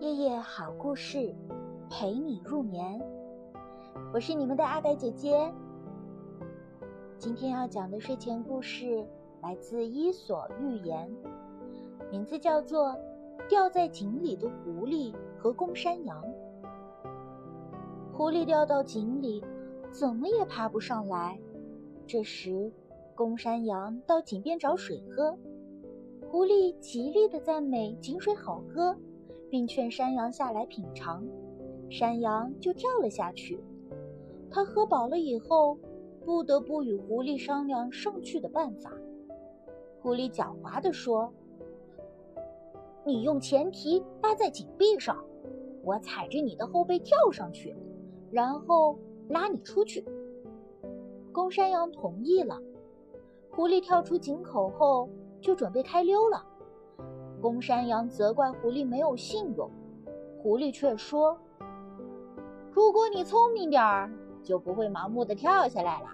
[0.00, 1.34] 夜夜好故事，
[1.90, 3.02] 陪你入眠。
[4.14, 5.52] 我是你们的阿白姐姐。
[7.18, 9.04] 今天要讲的睡前故事
[9.42, 11.10] 来自《伊索寓言》，
[12.12, 12.90] 名字叫做
[13.48, 16.22] 《掉在井里的狐狸和公山羊》。
[18.16, 19.42] 狐狸掉到井里，
[19.90, 21.36] 怎么也爬不上来。
[22.06, 22.70] 这时，
[23.16, 25.36] 公山羊到井边找水喝。
[26.30, 28.96] 狐狸极力的赞美井水好喝。
[29.50, 31.26] 并劝山羊下来品尝，
[31.90, 33.62] 山羊就跳了下去。
[34.50, 35.78] 他喝饱了以后，
[36.24, 38.92] 不得不与狐狸商量上去的办法。
[40.00, 41.32] 狐狸狡猾地说
[43.04, 45.24] ：“你用前蹄搭在井壁上，
[45.82, 47.76] 我踩着你的后背跳上去，
[48.30, 50.04] 然后拉你出去。”
[51.32, 52.60] 公山羊同意了。
[53.50, 55.08] 狐狸跳出井口后，
[55.40, 56.44] 就准备开溜了。
[57.40, 59.70] 公山羊责怪狐狸没有信用，
[60.42, 61.38] 狐狸却说
[62.72, 64.10] ：“如果你聪明点儿，
[64.42, 66.06] 就不会盲目的跳下来了。”